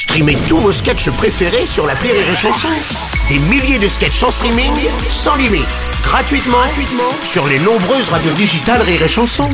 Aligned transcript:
Streamez 0.00 0.38
tous 0.48 0.56
vos 0.56 0.72
sketchs 0.72 1.10
préférés 1.10 1.66
sur 1.66 1.86
la 1.86 1.92
Rire 1.92 2.14
et 2.14 2.34
Chanson. 2.34 2.68
Des 3.28 3.38
milliers 3.38 3.78
de 3.78 3.86
sketchs 3.86 4.22
en 4.22 4.30
streaming, 4.30 4.72
sans 5.10 5.36
limite, 5.36 5.66
gratuitement, 6.02 6.56
gratuitement 6.56 7.12
sur 7.22 7.46
les 7.46 7.58
nombreuses 7.58 8.08
radios 8.08 8.32
digitales 8.32 8.80
Rire 8.80 9.02
et 9.02 9.08
Chanson. 9.08 9.50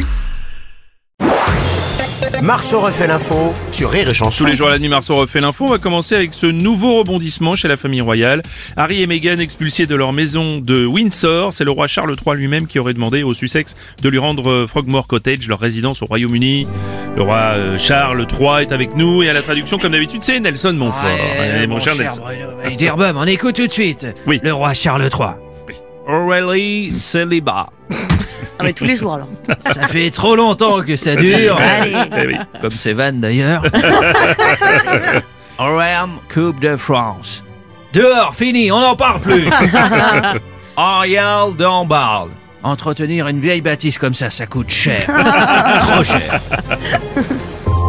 Marceau 2.43 2.79
refait 2.79 3.09
l'info 3.09 3.53
sur 3.73 3.91
Rire 3.91 4.09
et 4.09 4.15
Chanson. 4.15 4.45
Tous 4.45 4.49
les 4.49 4.57
jours 4.57 4.69
à 4.69 4.71
la 4.71 4.79
nuit, 4.79 4.89
Marceau 4.89 5.17
refait 5.17 5.41
l'info. 5.41 5.65
On 5.65 5.71
va 5.71 5.79
commencer 5.79 6.15
avec 6.15 6.33
ce 6.33 6.47
nouveau 6.47 6.99
rebondissement 6.99 7.57
chez 7.57 7.67
la 7.67 7.75
famille 7.75 8.01
royale. 8.01 8.43
Harry 8.77 9.03
et 9.03 9.09
Meghan 9.09 9.39
expulsés 9.39 9.87
de 9.87 9.97
leur 9.97 10.13
maison 10.13 10.59
de 10.59 10.87
Windsor. 10.87 11.55
C'est 11.55 11.65
le 11.65 11.73
roi 11.73 11.89
Charles 11.89 12.15
III 12.25 12.37
lui-même 12.37 12.69
qui 12.69 12.79
aurait 12.79 12.95
demandé 12.95 13.25
aux 13.25 13.35
Sussex 13.35 13.75
de 14.01 14.09
lui 14.09 14.19
rendre 14.19 14.67
Frogmore 14.69 15.09
Cottage, 15.09 15.49
leur 15.49 15.59
résidence 15.59 16.03
au 16.03 16.07
Royaume-Uni. 16.07 16.69
Le 17.17 17.23
roi 17.23 17.37
euh, 17.55 17.79
Charles 17.79 18.27
III 18.31 18.61
est 18.63 18.73
avec 18.73 18.95
nous 18.95 19.23
et 19.23 19.31
à 19.31 19.33
la 19.33 19.41
traduction, 19.41 19.79
comme 19.79 19.93
d'habitude, 19.93 20.23
c'est 20.23 20.39
Nelson 20.39 20.75
Montfort. 20.75 21.03
Ouais, 21.05 21.49
Allez, 21.49 21.67
mon, 21.67 21.81
cher, 21.81 21.95
Nelson. 21.97 22.21
Bruno. 22.21 22.61
Hey, 22.63 22.77
Dearbum, 22.77 23.17
on 23.17 23.25
écoute 23.25 23.57
tout 23.57 23.67
de 23.67 23.73
suite. 23.73 24.07
Oui. 24.27 24.39
Le 24.43 24.53
roi 24.53 24.75
Charles 24.75 25.09
III. 25.11 25.31
Aurélie 26.07 26.95
Célibat. 26.95 27.71
Ah 28.59 28.65
mais 28.65 28.75
tous 28.75 28.85
les 28.85 28.97
jours 28.97 29.15
alors. 29.15 29.29
Ça 29.73 29.89
fait 29.89 30.11
trop 30.11 30.37
longtemps 30.37 30.83
que 30.83 30.97
ça 30.97 31.17
dure. 31.17 31.59
Allez. 31.81 31.97
Eh 32.19 32.27
oui. 32.27 32.37
Comme 32.61 32.71
ces 32.71 32.93
vannes 32.93 33.21
d'ailleurs. 33.21 33.63
Oram 35.59 36.19
Coupe 36.33 36.61
de 36.61 36.77
France. 36.77 37.43
Dehors, 37.95 38.35
fini, 38.35 38.71
on 38.71 38.81
n'en 38.81 38.95
parle 38.95 39.21
plus. 39.21 39.49
Ariel 40.77 41.57
d'Ambarde. 41.57 42.31
Entretenir 42.63 43.29
une 43.29 43.39
vieille 43.39 43.61
bâtisse 43.61 43.97
comme 43.97 44.15
ça, 44.15 44.29
ça 44.31 44.47
coûte 44.47 44.71
cher. 44.71 45.07
Trop 45.07 46.03
cher. 46.03 46.41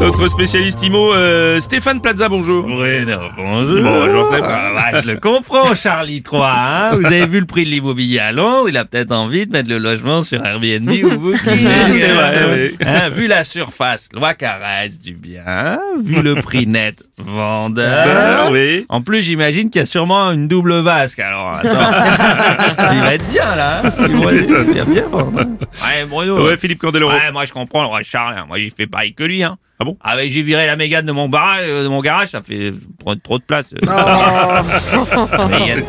Notre 0.08 0.30
spécialiste 0.30 0.82
IMO, 0.84 1.14
euh, 1.14 1.60
Stéphane 1.60 2.00
Plaza, 2.02 2.30
bonjour. 2.30 2.64
Oui, 2.66 3.06
non, 3.06 3.20
bonjour. 3.36 3.82
Bonjour, 3.84 4.26
Stéphane. 4.28 4.46
Ah, 4.78 4.92
ouais, 4.94 5.02
je 5.04 5.08
le 5.12 5.18
comprends, 5.18 5.76
Charlie 5.76 6.22
3. 6.24 6.50
Hein 6.50 6.96
vous 6.96 7.06
avez 7.06 7.26
vu 7.28 7.42
le 7.42 7.46
prix 7.46 7.66
de 7.66 7.70
l'immobilier 7.72 8.20
à 8.20 8.32
Londres, 8.32 8.70
il 8.70 8.78
a 8.78 8.86
peut-être 8.86 9.12
envie 9.12 9.46
de 9.46 9.52
mettre 9.52 9.70
le 9.70 9.80
logement 9.80 10.22
sur 10.24 10.44
Airbnb 10.46 10.90
ou 10.90 11.20
vous 11.20 11.34
C'est 11.44 12.14
vrai, 12.14 12.40
oui. 12.54 12.78
Hein, 12.88 13.10
vu 13.10 13.28
la 13.28 13.44
surface, 13.44 14.08
loi 14.14 14.34
caresse 14.34 14.98
du 15.02 15.12
bien, 15.14 15.78
vu 16.02 16.22
le 16.22 16.36
prix 16.36 16.66
net 16.68 17.04
vendeur. 17.18 18.06
Ben, 18.46 18.52
oui. 18.54 18.86
En 18.88 19.02
plus, 19.02 19.22
j'imagine 19.24 19.70
qu'il 19.70 19.80
y 19.80 19.84
a 19.84 19.86
sûrement 19.86 20.32
une 20.32 20.48
double 20.48 20.76
vasque. 20.80 21.20
Alors, 21.20 21.52
attends. 21.56 21.70
il 22.94 23.00
va 23.02 23.14
être 23.14 23.30
bien 23.30 23.56
là. 23.58 23.82
hein. 23.84 23.92
Il 24.08 24.16
va, 24.24 24.32
il 24.34 24.54
va 24.54 24.86
bien 24.86 25.08
vendre. 25.12 25.40
Ouais, 25.42 26.06
Bruno. 26.08 26.46
Ouais, 26.48 26.56
Philippe 26.56 26.80
Candeloro. 26.80 27.12
Ouais, 27.12 27.30
moi 27.34 27.44
je 27.44 27.52
comprends 27.52 27.82
le 27.82 27.88
roi 27.88 28.04
Charles. 28.04 28.36
hein. 28.38 28.46
Moi 28.48 28.58
j'ai 28.60 28.70
fait 28.70 28.88
pareil 28.88 29.14
que 29.14 29.24
lui. 29.26 29.44
Hein. 29.44 29.58
Ah 29.80 29.84
bon? 29.86 29.96
Ah 30.02 30.16
ouais, 30.16 30.30
j'ai 30.30 30.42
viré 30.42 30.66
la 30.68 30.76
mégane 30.76 31.06
de 31.06 31.12
mon 31.12 31.28
barrage, 31.30 31.66
euh, 31.68 31.84
de 31.84 31.88
mon 31.88 32.02
garage, 32.02 32.30
ça 32.30 32.42
fait 32.42 32.72
trop, 33.00 33.16
trop 33.16 33.40
de 33.40 33.44
place. 33.44 33.74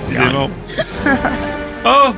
Évidemment. 0.08 0.50
Oh 1.84 2.10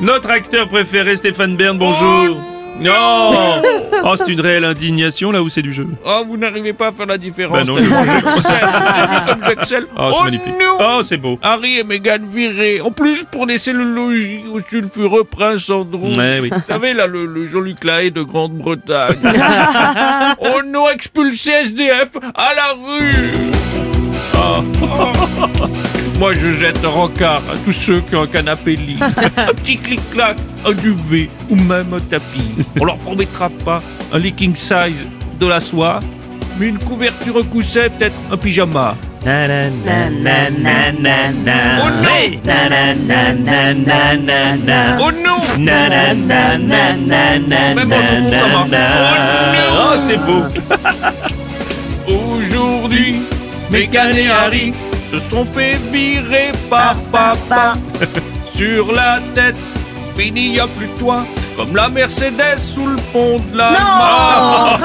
Notre 0.00 0.30
acteur 0.30 0.68
préféré, 0.68 1.16
Stéphane 1.16 1.56
Bern, 1.56 1.78
bonjour. 1.78 2.36
Non 2.80 3.62
Oh, 4.04 4.14
c'est 4.16 4.28
une 4.30 4.40
réelle 4.40 4.64
indignation 4.64 5.32
là 5.32 5.42
où 5.42 5.48
c'est 5.48 5.62
du 5.62 5.72
jeu? 5.72 5.86
Oh, 6.04 6.22
vous 6.26 6.36
n'arrivez 6.36 6.72
pas 6.72 6.88
à 6.88 6.92
faire 6.92 7.06
la 7.06 7.18
différence. 7.18 7.66
Bah 7.66 7.72
non, 7.72 7.76
tellement 7.78 8.04
je- 8.04 8.10
j'excelle. 8.20 8.54
Vous 8.60 8.76
avez 8.76 9.06
vu 9.18 9.26
comme 9.26 9.44
j'excelle. 9.44 9.86
Oh, 9.98 10.10
c'est 10.16 10.22
magnifique. 10.24 10.54
non 10.60 10.78
Oh, 10.78 11.02
c'est 11.02 11.16
beau. 11.16 11.38
Harry 11.42 11.78
et 11.78 11.84
Meghan 11.84 12.18
virés. 12.30 12.80
En 12.80 12.90
plus, 12.90 13.24
pour 13.24 13.46
laisser 13.46 13.72
le 13.72 13.82
logis 13.84 14.42
au 14.52 14.60
sulfureux 14.60 15.24
prince 15.24 15.68
Andrew. 15.70 16.14
Ouais, 16.16 16.38
oui. 16.40 16.50
Vous 16.52 16.60
savez, 16.68 16.92
là, 16.92 17.06
le, 17.06 17.26
le 17.26 17.46
Jean-Luc 17.46 17.82
Lahaye 17.82 18.12
de 18.12 18.22
Grande-Bretagne. 18.22 19.16
oh 20.40 20.60
non, 20.66 20.88
expulsé 20.90 21.52
SDF 21.62 22.10
à 22.34 22.54
la 22.54 22.74
rue 22.74 23.12
Oh, 24.58 24.62
oh. 24.82 25.66
Moi, 26.18 26.32
je 26.32 26.50
jette 26.50 26.82
un 26.84 26.88
rencard 26.88 27.42
à 27.52 27.56
tous 27.64 27.72
ceux 27.72 28.00
qui 28.00 28.16
ont 28.16 28.22
un 28.22 28.26
canapé 28.26 28.74
lit, 28.76 28.96
un 29.36 29.52
petit 29.52 29.76
clic-clac, 29.76 30.36
un 30.64 30.72
duvet 30.72 31.28
ou 31.50 31.56
même 31.56 31.92
un 31.92 32.00
tapis. 32.00 32.54
On 32.80 32.84
leur 32.86 32.96
promettra 32.98 33.50
pas 33.64 33.82
un 34.12 34.18
lit 34.18 34.32
king 34.32 34.56
size 34.56 34.94
de 35.38 35.46
la 35.46 35.60
soie, 35.60 36.00
mais 36.58 36.68
une 36.68 36.78
couverture 36.78 37.46
coussin, 37.50 37.88
peut-être 37.98 38.14
un 38.32 38.36
pyjama. 38.38 38.94
Oh 39.26 39.28
non 42.00 42.20
Oh 45.00 45.10
non 45.10 45.38
Même 47.74 47.92
en 47.92 48.02
chanson, 48.02 48.30
ça 48.30 48.46
marche. 48.46 48.70
Oh 49.68 49.92
Oh, 49.92 49.96
c'est 49.98 50.20
beau. 50.24 50.44
non 52.08 52.16
Aujourd'hui, 52.48 53.22
Meghan 53.70 54.10
et 54.10 54.28
Harry 54.28 54.72
se 55.10 55.18
sont 55.18 55.44
fait 55.44 55.76
virer 55.92 56.52
par 56.70 56.94
papa 57.12 57.74
sur 58.54 58.92
la 58.92 59.20
tête. 59.34 59.56
Fini, 60.16 60.54
y 60.54 60.60
a 60.60 60.66
plus 60.66 60.88
toi, 60.98 61.26
comme 61.56 61.76
la 61.76 61.88
Mercedes 61.90 62.56
sous 62.56 62.86
le 62.86 62.96
pont 63.12 63.38
de 63.52 63.58
la 63.58 63.70
Mare. 63.70 64.78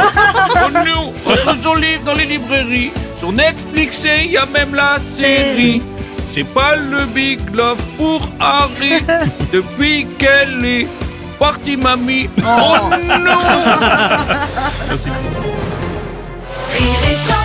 Oh 0.55 0.69
non 0.85 1.13
On 1.25 1.63
son 1.63 1.75
livre 1.75 2.03
dans 2.05 2.13
les 2.13 2.25
librairies. 2.25 2.91
Sur 3.17 3.31
Netflix, 3.31 4.03
et 4.03 4.25
y 4.25 4.37
a 4.37 4.45
même 4.45 4.75
la 4.75 4.97
série. 4.99 5.81
C'est 6.33 6.43
pas 6.43 6.75
le 6.75 7.05
big 7.05 7.39
love 7.53 7.81
pour 7.97 8.27
Harry 8.39 9.03
depuis 9.53 10.07
qu'elle 10.17 10.65
est 10.65 10.87
partie, 11.39 11.77
mamie. 11.77 12.29
Oh 12.39 12.89
non 12.89 13.39
Merci. 14.89 15.09
Rire 16.73 16.99
et 17.09 17.15
chanson 17.15 17.40